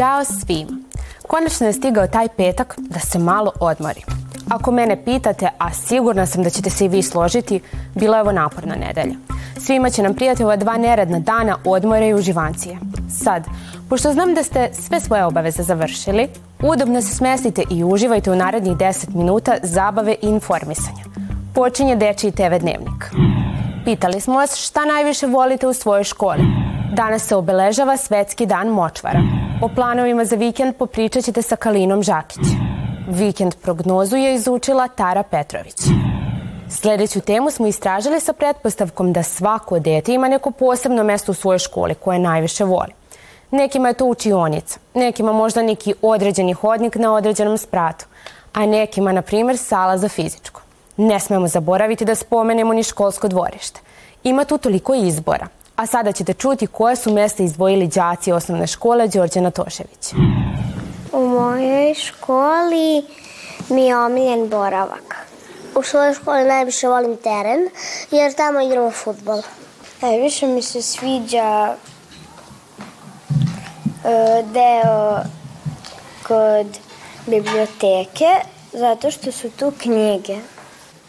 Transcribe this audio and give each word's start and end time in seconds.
Ćao 0.00 0.24
svima! 0.24 0.78
Konačno 1.26 1.66
je 1.66 1.72
stigao 1.72 2.06
taj 2.06 2.28
petak 2.28 2.74
da 2.78 3.00
se 3.00 3.18
malo 3.18 3.52
odmori. 3.60 4.02
Ako 4.48 4.70
mene 4.70 5.04
pitate, 5.04 5.48
a 5.58 5.72
sigurna 5.72 6.26
sam 6.26 6.42
da 6.42 6.50
ćete 6.50 6.70
se 6.70 6.84
i 6.84 6.88
vi 6.88 7.02
složiti, 7.02 7.60
bila 7.94 8.16
je 8.16 8.22
ovo 8.22 8.32
naporna 8.32 8.74
nedelja. 8.74 9.14
Svima 9.58 9.90
će 9.90 10.02
nam 10.02 10.14
prijati 10.14 10.44
ova 10.44 10.56
dva 10.56 10.76
neradna 10.76 11.18
dana 11.18 11.56
odmora 11.64 12.06
i 12.06 12.14
uživancije. 12.14 12.78
Sad, 13.10 13.46
pošto 13.88 14.12
znam 14.12 14.34
da 14.34 14.42
ste 14.42 14.70
sve 14.72 15.00
svoje 15.00 15.24
obaveze 15.24 15.62
završili, 15.62 16.28
udobno 16.62 17.02
se 17.02 17.14
smestite 17.14 17.62
i 17.70 17.84
uživajte 17.84 18.30
u 18.30 18.36
narednih 18.36 18.72
10 18.72 19.14
minuta 19.14 19.56
zabave 19.62 20.12
i 20.22 20.26
informisanja. 20.26 21.04
Počinje 21.54 21.96
Dečiji 21.96 22.32
TV 22.32 22.56
dnevnik. 22.60 23.10
Pitali 23.84 24.20
smo 24.20 24.34
vas 24.34 24.56
šta 24.56 24.84
najviše 24.84 25.26
volite 25.26 25.66
u 25.66 25.72
svojoj 25.72 26.04
školi. 26.04 26.42
Danas 26.92 27.22
se 27.22 27.36
obeležava 27.36 27.96
Svetski 27.96 28.46
dan 28.46 28.68
močvara. 28.68 29.39
O 29.62 29.68
planovima 29.68 30.24
za 30.24 30.36
vikend 30.36 30.76
popričat 30.76 31.24
ćete 31.24 31.42
sa 31.42 31.56
Kalinom 31.56 32.02
Žakić. 32.02 32.44
Vikend 33.08 33.54
prognozu 33.62 34.16
je 34.16 34.34
izučila 34.34 34.88
Tara 34.88 35.22
Petrović. 35.22 35.76
Sledeću 36.68 37.20
temu 37.20 37.50
smo 37.50 37.66
istražili 37.66 38.20
sa 38.20 38.32
pretpostavkom 38.32 39.12
da 39.12 39.22
svako 39.22 39.78
dete 39.78 40.14
ima 40.14 40.28
neko 40.28 40.50
posebno 40.50 41.04
mesto 41.04 41.32
u 41.32 41.34
svojoj 41.34 41.58
školi 41.58 41.94
koje 41.94 42.18
najviše 42.18 42.64
voli. 42.64 42.92
Nekima 43.50 43.88
je 43.88 43.94
to 43.94 44.04
učionica, 44.04 44.78
nekima 44.94 45.32
možda 45.32 45.62
neki 45.62 45.94
određeni 46.02 46.52
hodnik 46.52 46.96
na 46.96 47.14
određenom 47.14 47.58
spratu, 47.58 48.06
a 48.52 48.66
nekima, 48.66 49.12
na 49.12 49.22
primer, 49.22 49.58
sala 49.58 49.98
za 49.98 50.08
fizičko. 50.08 50.62
Ne 50.96 51.20
smemo 51.20 51.48
zaboraviti 51.48 52.04
da 52.04 52.14
spomenemo 52.14 52.72
ni 52.72 52.82
školsko 52.82 53.28
dvorište. 53.28 53.80
Ima 54.24 54.44
tu 54.44 54.58
toliko 54.58 54.94
izbora, 54.94 55.46
a 55.80 55.86
sada 55.86 56.12
ćete 56.12 56.34
čuti 56.34 56.66
koje 56.66 56.96
su 56.96 57.12
mesta 57.12 57.42
izdvojili 57.42 57.86
đaci 57.86 58.32
osnovne 58.32 58.66
škole 58.66 59.08
Đorđe 59.08 59.40
Natošević. 59.40 60.12
U 61.12 61.26
mojoj 61.26 61.94
školi 61.94 63.04
mi 63.68 63.82
je 63.82 63.98
omiljen 63.98 64.48
boravak. 64.48 65.26
U 65.74 65.82
svojoj 65.82 66.14
školi 66.14 66.44
najviše 66.44 66.88
volim 66.88 67.16
teren, 67.16 67.68
jer 68.10 68.34
tamo 68.34 68.60
igramo 68.60 68.90
futbol. 68.90 69.42
Najviše 70.02 70.46
mi 70.46 70.62
se 70.62 70.82
sviđa 70.82 71.74
e, 74.04 74.42
deo 74.42 75.18
kod 76.28 76.78
biblioteke, 77.26 78.30
zato 78.72 79.10
što 79.10 79.32
su 79.32 79.50
tu 79.50 79.72
knjige. 79.78 80.36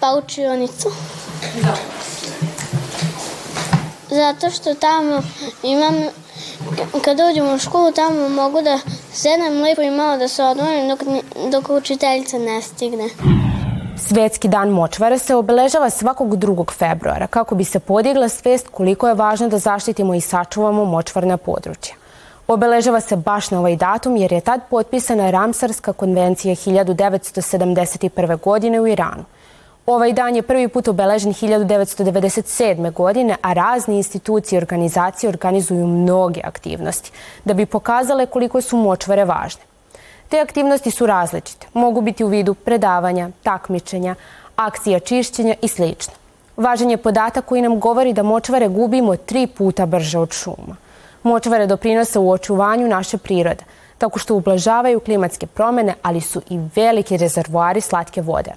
Pa 0.00 0.12
učionicu. 0.24 0.90
Zato 4.10 4.50
što 4.50 4.74
tamo 4.74 5.22
imam, 5.62 5.94
kad 7.04 7.16
dođem 7.16 7.54
u 7.54 7.58
školu, 7.58 7.92
tamo 7.92 8.28
mogu 8.28 8.62
da 8.62 8.78
sedem 9.12 9.62
lepo 9.62 9.82
i 9.82 9.90
malo 9.90 10.16
da 10.16 10.28
se 10.28 10.44
odmorim 10.44 10.88
dok, 10.88 11.00
dok 11.52 11.70
učiteljica 11.70 12.38
ne 12.38 12.62
stigne. 12.62 13.08
Svetski 14.08 14.48
dan 14.48 14.68
močvara 14.68 15.18
se 15.18 15.34
obeležava 15.34 15.90
svakog 15.90 16.36
2. 16.36 16.72
februara 16.72 17.26
kako 17.26 17.54
bi 17.54 17.64
se 17.64 17.80
podigla 17.80 18.28
svest 18.28 18.68
koliko 18.68 19.08
je 19.08 19.14
važno 19.14 19.48
da 19.48 19.58
zaštitimo 19.58 20.14
i 20.14 20.20
sačuvamo 20.20 20.84
močvarna 20.84 21.36
područja. 21.36 21.94
Obeležava 22.48 23.00
se 23.00 23.16
baš 23.16 23.50
na 23.50 23.58
ovaj 23.58 23.76
datum 23.76 24.16
jer 24.16 24.32
je 24.32 24.40
tad 24.40 24.60
potpisana 24.70 25.30
Ramsarska 25.30 25.92
konvencija 25.92 26.54
1971. 26.54 28.40
godine 28.40 28.80
u 28.80 28.86
Iranu. 28.86 29.24
Ovaj 29.86 30.12
dan 30.12 30.36
je 30.36 30.42
prvi 30.42 30.68
put 30.68 30.88
obeležen 30.88 31.34
1997. 31.34 32.92
godine, 32.92 33.36
a 33.42 33.52
razne 33.52 33.96
institucije 33.96 34.56
i 34.56 34.60
organizacije 34.60 35.28
organizuju 35.30 35.86
mnoge 35.86 36.40
aktivnosti 36.44 37.12
da 37.44 37.54
bi 37.54 37.66
pokazale 37.66 38.26
koliko 38.26 38.60
su 38.60 38.76
močvare 38.76 39.24
važne. 39.24 39.62
Te 40.28 40.40
aktivnosti 40.40 40.90
su 40.90 41.06
različite. 41.06 41.66
Mogu 41.74 42.00
biti 42.00 42.24
u 42.24 42.28
vidu 42.28 42.54
predavanja, 42.54 43.30
takmičenja, 43.42 44.14
akcija 44.56 45.00
čišćenja 45.00 45.54
i 45.62 45.68
sl. 45.68 45.84
Važan 46.56 46.90
je 46.90 46.96
podatak 46.96 47.44
koji 47.44 47.62
nam 47.62 47.80
govori 47.80 48.12
da 48.12 48.22
močvare 48.22 48.68
gubimo 48.68 49.16
tri 49.16 49.46
puta 49.46 49.86
brže 49.86 50.18
od 50.18 50.32
šuma. 50.32 50.76
Močvare 51.22 51.66
doprinose 51.66 52.18
u 52.18 52.30
očuvanju 52.30 52.88
naše 52.88 53.18
prirode, 53.18 53.64
tako 53.98 54.18
što 54.18 54.34
ublažavaju 54.34 55.00
klimatske 55.00 55.46
promene, 55.46 55.94
ali 56.02 56.20
su 56.20 56.42
i 56.50 56.58
veliki 56.76 57.16
rezervoari 57.16 57.80
slatke 57.80 58.22
vode. 58.22 58.52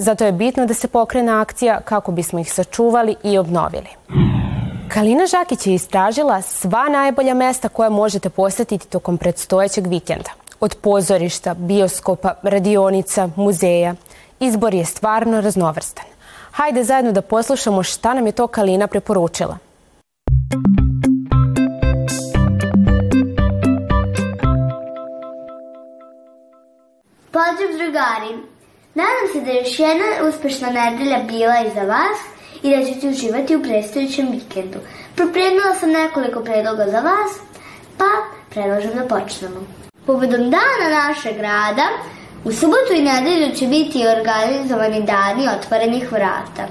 Zato 0.00 0.24
je 0.24 0.32
bitno 0.32 0.66
da 0.66 0.74
se 0.74 0.88
pokrene 0.88 1.32
akcija 1.32 1.80
kako 1.80 2.12
bismo 2.12 2.38
ih 2.38 2.52
sačuvali 2.52 3.16
i 3.24 3.38
obnovili. 3.38 3.88
Kalina 4.88 5.26
Žakić 5.26 5.66
je 5.66 5.74
istražila 5.74 6.42
sva 6.42 6.88
najbolja 6.88 7.34
mesta 7.34 7.68
koja 7.68 7.88
možete 7.88 8.30
posetiti 8.30 8.88
tokom 8.88 9.18
predstojećeg 9.18 9.86
vikenda. 9.86 10.30
Od 10.60 10.74
pozorišta, 10.74 11.54
bioskopa, 11.54 12.34
radionica, 12.42 13.28
muzeja. 13.36 13.94
Izbor 14.40 14.74
je 14.74 14.84
stvarno 14.84 15.40
raznovrstan. 15.40 16.06
Hajde 16.50 16.84
zajedno 16.84 17.12
da 17.12 17.22
poslušamo 17.22 17.82
šta 17.82 18.14
nam 18.14 18.26
je 18.26 18.32
to 18.32 18.46
Kalina 18.46 18.86
preporučila. 18.86 19.58
Pozdrav 27.32 27.68
drugari! 27.78 28.57
Nadam 28.98 29.26
se 29.32 29.40
da 29.40 29.50
je 29.50 29.60
još 29.60 29.78
jedna 29.78 30.28
uspešna 30.28 30.70
nedelja 30.70 31.18
bila 31.18 31.56
i 31.66 31.74
za 31.74 31.82
vas 31.82 32.18
i 32.62 32.76
da 32.76 32.84
ćete 32.84 33.08
uživati 33.08 33.56
u 33.56 33.62
predstojućem 33.62 34.28
vikendu. 34.30 34.78
Pripremila 35.14 35.74
sam 35.80 35.90
nekoliko 35.90 36.40
predloga 36.40 36.84
za 36.90 37.00
vas, 37.00 37.32
pa 37.98 38.10
predlažem 38.50 38.90
da 38.94 39.16
počnemo. 39.16 39.60
Povodom 40.06 40.50
dana 40.50 40.86
našeg 40.94 41.36
grada, 41.36 41.86
u 42.44 42.52
subotu 42.52 42.92
i 42.96 43.02
nedelju 43.02 43.54
će 43.56 43.66
biti 43.66 44.06
organizovani 44.06 45.02
dani 45.02 45.48
otvorenih 45.58 46.12
vrata. 46.12 46.64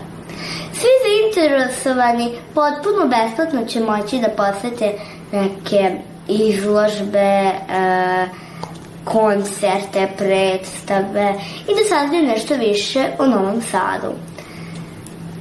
Svi 0.73 0.93
zainteresovani 1.05 2.31
potpuno 2.53 3.07
besplatno 3.07 3.65
će 3.65 3.79
moći 3.79 4.19
da 4.19 4.29
posete 4.29 4.93
neke 5.31 5.91
izložbe, 6.27 7.19
e, 7.19 8.46
koncerte, 9.11 10.07
predstave 10.17 11.33
i 11.67 11.71
da 11.75 11.83
saznaju 11.89 12.27
nešto 12.27 12.55
više 12.55 13.05
o 13.19 13.25
Novom 13.25 13.61
Sadu. 13.61 14.13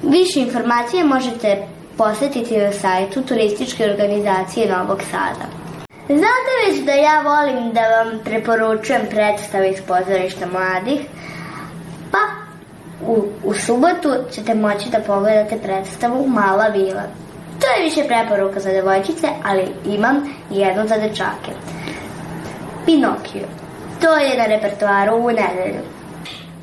Više 0.03 0.41
informacije 0.41 1.05
možete 1.05 1.67
posetiti 1.99 2.59
na 2.59 2.73
sajtu 2.73 3.23
turističke 3.23 3.85
organizacije 3.85 4.73
Novog 4.79 5.03
Sada. 5.11 5.47
Znate 6.09 6.51
već 6.67 6.85
da 6.85 6.93
ja 6.93 7.21
volim 7.21 7.73
da 7.73 7.81
vam 7.81 8.19
preporučujem 8.25 9.03
predstave 9.11 9.71
iz 9.71 9.81
pozorišta 9.89 10.47
mladih, 10.47 11.01
pa 12.13 12.19
u, 13.07 13.25
u 13.45 13.55
subotu 13.55 14.15
ćete 14.33 14.55
moći 14.55 14.91
da 14.91 15.01
pogledate 15.01 15.59
predstavu 15.59 16.27
Mala 16.29 16.67
vila. 16.69 17.03
To 17.61 17.67
je 17.67 17.85
više 17.85 18.03
preporuka 18.07 18.61
za 18.61 18.71
devojčice, 18.71 19.29
ali 19.45 19.69
imam 19.85 20.17
jednu 20.51 20.89
za 20.89 20.97
dečake. 20.97 21.76
Pinokio. 22.87 23.47
To 24.01 24.17
je 24.17 24.37
na 24.39 24.47
repertoaru 24.47 25.17
u 25.17 25.27
nedelju. 25.27 25.81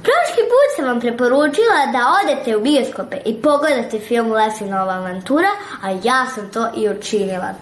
Prošli 0.04 0.44
put 0.52 0.70
sam 0.76 0.86
vam 0.86 1.00
preporučila 1.00 1.86
da 1.92 2.12
odete 2.24 2.58
u 2.58 2.62
bioskope 2.62 3.18
i 3.26 3.42
pogledate 3.42 4.00
film 4.00 4.32
Lesinova 4.32 4.94
avantura, 4.94 5.48
a 5.84 5.90
ja 6.04 6.26
sam 6.36 6.50
to 6.52 6.68
i 6.76 6.90
učinila. 6.90 7.54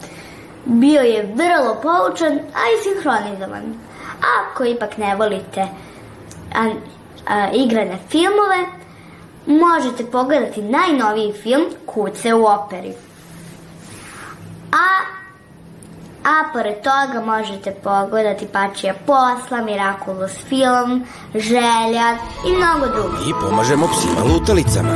Bio 0.65 1.01
je 1.01 1.33
vrlo 1.35 1.75
poučan, 1.81 2.33
a 2.33 2.61
i 2.71 2.83
sinhronizovan. 2.83 3.73
Ako 4.21 4.65
ipak 4.65 4.97
ne 4.97 5.15
volite 5.15 5.67
a, 6.55 6.69
a, 7.27 7.49
igrane 7.53 7.97
filmove, 8.09 8.65
možete 9.45 10.05
pogledati 10.05 10.61
najnoviji 10.61 11.33
film 11.33 11.65
Kuce 11.85 12.33
u 12.33 12.45
operi. 12.45 12.93
A 14.71 15.00
A 16.23 16.53
pored 16.53 16.75
toga 16.83 17.25
možete 17.25 17.71
pogledati 17.71 18.47
Pačija 18.47 18.93
posla, 19.05 19.61
Miraculous 19.65 20.31
film, 20.49 21.05
Želja 21.35 22.17
i 22.47 22.51
mnogo 22.55 22.87
drugih. 22.95 23.27
I 23.29 23.33
pomažemo 23.41 23.87
psima 23.87 24.33
lutalicama. 24.33 24.89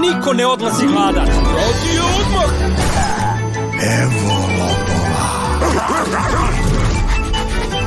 Niko 0.00 0.32
ne 0.32 0.46
odlazi 0.46 0.86
gladan. 0.86 1.28
Ovdje 1.28 2.00
odmah! 2.18 2.52
Evo 4.00 4.34
lopova. 4.58 5.32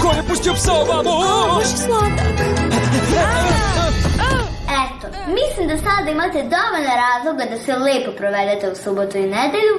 Ko 0.02 0.08
je 0.16 0.24
pustio 0.28 0.54
psa 0.54 0.74
ovamo? 0.74 1.12
Baš 1.56 1.68
sladak. 1.68 2.26
Eto, 4.84 5.08
mislim 5.28 5.68
da 5.68 5.78
sada 5.78 6.12
imate 6.12 6.44
dovoljno 6.44 6.92
razloga 7.06 7.46
da 7.50 7.58
se 7.58 7.76
lepo 7.76 8.12
provedete 8.18 8.72
u 8.72 8.76
subotu 8.76 9.18
i 9.18 9.22
nedelju. 9.22 9.76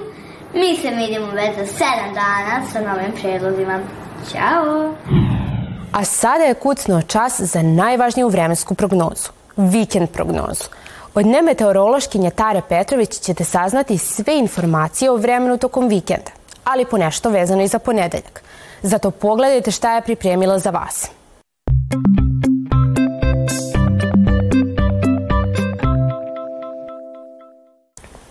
Mi 0.55 0.77
se 0.77 0.91
vidimo 0.91 1.27
već 1.27 1.57
za 1.57 1.85
7 1.85 2.15
dana 2.15 2.67
sa 2.73 2.81
novim 2.81 3.13
predlozima. 3.23 3.81
Ćao! 4.33 4.95
A 5.93 6.05
sada 6.05 6.45
je 6.45 6.55
kucnuo 6.55 7.03
čas 7.03 7.41
za 7.41 7.63
najvažniju 7.63 8.29
vremensku 8.29 8.75
prognozu. 8.75 9.29
Vikend 9.57 10.11
prognozu. 10.11 10.65
Od 11.15 11.27
nemeteorološkinje 11.27 12.31
Tare 12.31 12.63
Petrović 12.69 13.11
ćete 13.11 13.45
saznati 13.45 13.99
sve 13.99 14.39
informacije 14.39 15.11
o 15.11 15.17
vremenu 15.17 15.59
tokom 15.59 15.89
vikenda, 15.89 16.31
ali 16.65 16.85
po 16.85 16.99
nešto 16.99 17.31
vezano 17.31 17.63
i 17.63 17.69
za 17.69 17.79
ponedeljak. 17.79 18.43
Zato 18.83 19.11
pogledajte 19.11 19.71
šta 19.71 19.95
je 19.95 20.03
pripremila 20.03 20.59
za 20.59 20.71
vas. 20.71 21.11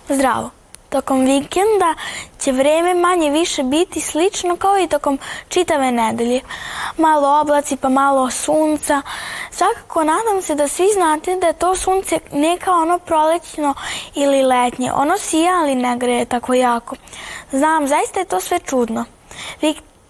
Zdravo! 0.09 0.64
Tokom 0.95 1.25
vikenda 1.25 1.95
će 2.39 2.51
vreme 2.51 2.94
manje 2.94 3.30
više 3.30 3.63
biti 3.63 4.01
slično 4.01 4.57
kao 4.57 4.80
i 4.80 4.88
tokom 4.88 5.19
čitave 5.50 5.92
nedelje. 5.92 6.42
Malo 6.97 7.42
oblaci 7.42 7.77
pa 7.77 7.89
malo 7.89 8.31
sunca. 8.31 9.01
Svakako 9.51 10.03
nadam 10.03 10.42
se 10.42 10.56
da 10.56 10.68
svi 10.68 10.88
znate 10.94 11.36
da 11.36 11.47
je 11.47 11.53
to 11.53 11.75
sunce 11.75 12.19
ne 12.31 12.57
kao 12.57 12.81
ono 12.81 13.00
prolećno 13.00 13.74
ili 14.15 14.44
letnje. 14.44 14.92
Ono 14.94 15.18
sija 15.18 15.53
ali 15.62 15.75
ne 15.75 15.97
greje 15.97 16.25
tako 16.25 16.53
jako. 16.53 16.95
Znam, 17.51 17.88
zaista 17.88 18.19
je 18.19 18.25
to 18.25 18.39
sve 18.39 18.59
čudno. 18.59 19.06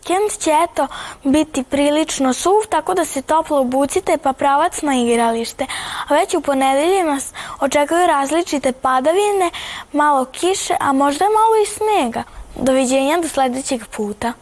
Vikend 0.05 0.31
će 0.39 0.51
eto 0.63 0.87
biti 1.23 1.63
prilično 1.63 2.33
suv, 2.33 2.53
tako 2.69 2.93
da 2.93 3.05
se 3.05 3.21
toplo 3.21 3.59
obucite 3.59 4.17
pa 4.17 4.33
pravac 4.33 4.81
na 4.81 4.95
igralište. 4.95 5.65
A 6.07 6.13
već 6.13 6.33
u 6.33 6.41
ponedelje 6.41 7.03
nas 7.03 7.33
očekuju 7.59 8.07
različite 8.07 8.71
padavine, 8.71 9.51
malo 9.93 10.25
kiše, 10.25 10.75
a 10.79 10.93
možda 10.93 11.25
malo 11.25 11.55
i 11.63 11.65
snega. 11.65 12.23
Doviđenja 12.55 13.17
do 13.21 13.27
sledećeg 13.27 13.87
puta. 13.87 14.33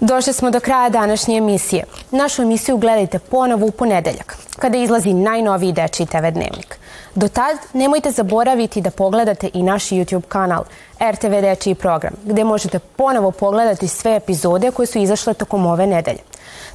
Došli 0.00 0.32
smo 0.32 0.50
do 0.50 0.60
kraja 0.60 0.88
današnje 0.88 1.36
emisije. 1.36 1.84
Našu 2.10 2.42
emisiju 2.42 2.76
gledajte 2.76 3.18
ponovo 3.18 3.66
u 3.66 3.70
ponedeljak, 3.70 4.36
kada 4.60 4.78
izlazi 4.78 5.14
najnoviji 5.14 5.72
Dečiji 5.72 6.06
TV 6.06 6.30
dnevnik. 6.32 6.78
Do 7.14 7.28
tad 7.28 7.58
nemojte 7.72 8.10
zaboraviti 8.10 8.80
da 8.80 8.90
pogledate 8.90 9.50
i 9.54 9.62
naš 9.62 9.84
YouTube 9.84 10.28
kanal 10.28 10.64
RTV 11.10 11.40
Dečiji 11.40 11.74
program, 11.74 12.12
gde 12.24 12.44
možete 12.44 12.78
ponovo 12.78 13.30
pogledati 13.30 13.88
sve 13.88 14.16
epizode 14.16 14.70
koje 14.70 14.86
su 14.86 14.98
izašle 14.98 15.34
tokom 15.34 15.66
ove 15.66 15.86
nedelje. 15.86 16.22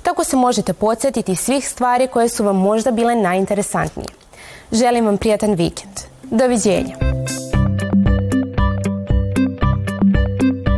Tako 0.04 0.24
se 0.24 0.36
možete 0.36 0.74
podsjetiti 0.74 1.36
svih 1.36 1.70
stvari 1.70 2.08
koje 2.08 2.30
su 2.30 2.44
vam 2.44 2.56
možda 2.56 2.92
bile 2.92 3.16
najinteresantnije. 3.16 4.10
Želim 4.72 5.06
vam 5.06 5.18
prijatan 5.18 5.54
vikend. 5.54 6.00
Doviđenja. 6.24 7.05